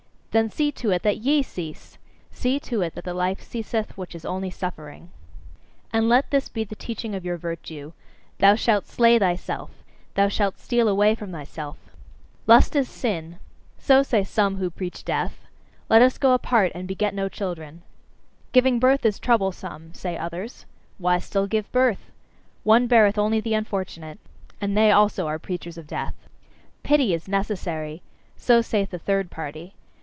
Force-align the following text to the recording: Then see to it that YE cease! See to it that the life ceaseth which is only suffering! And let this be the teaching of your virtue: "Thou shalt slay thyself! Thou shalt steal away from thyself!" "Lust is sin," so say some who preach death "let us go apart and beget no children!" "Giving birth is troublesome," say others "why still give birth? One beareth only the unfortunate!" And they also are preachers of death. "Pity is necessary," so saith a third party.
Then 0.33 0.49
see 0.49 0.71
to 0.71 0.91
it 0.91 1.03
that 1.03 1.17
YE 1.17 1.43
cease! 1.43 1.97
See 2.31 2.57
to 2.61 2.81
it 2.83 2.95
that 2.95 3.03
the 3.03 3.13
life 3.13 3.41
ceaseth 3.41 3.97
which 3.97 4.15
is 4.15 4.23
only 4.23 4.49
suffering! 4.49 5.11
And 5.91 6.07
let 6.07 6.31
this 6.31 6.47
be 6.47 6.63
the 6.63 6.73
teaching 6.77 7.13
of 7.13 7.25
your 7.25 7.35
virtue: 7.35 7.91
"Thou 8.37 8.55
shalt 8.55 8.87
slay 8.87 9.19
thyself! 9.19 9.71
Thou 10.15 10.29
shalt 10.29 10.57
steal 10.57 10.87
away 10.87 11.15
from 11.15 11.33
thyself!" 11.33 11.75
"Lust 12.47 12.77
is 12.77 12.87
sin," 12.87 13.39
so 13.77 14.03
say 14.03 14.23
some 14.23 14.55
who 14.55 14.69
preach 14.69 15.03
death 15.03 15.45
"let 15.89 16.01
us 16.01 16.17
go 16.17 16.31
apart 16.33 16.71
and 16.73 16.87
beget 16.87 17.13
no 17.13 17.27
children!" 17.27 17.81
"Giving 18.53 18.79
birth 18.79 19.05
is 19.05 19.19
troublesome," 19.19 19.93
say 19.93 20.17
others 20.17 20.65
"why 20.97 21.19
still 21.19 21.45
give 21.45 21.69
birth? 21.73 22.09
One 22.63 22.87
beareth 22.87 23.17
only 23.17 23.41
the 23.41 23.53
unfortunate!" 23.53 24.17
And 24.61 24.77
they 24.77 24.93
also 24.93 25.27
are 25.27 25.39
preachers 25.39 25.77
of 25.77 25.87
death. 25.87 26.15
"Pity 26.83 27.13
is 27.13 27.27
necessary," 27.27 28.01
so 28.37 28.61
saith 28.61 28.93
a 28.93 28.97
third 28.97 29.29
party. 29.29 29.73